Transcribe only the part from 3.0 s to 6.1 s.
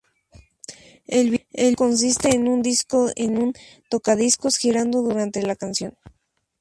en un Tocadiscos girando durante la canción.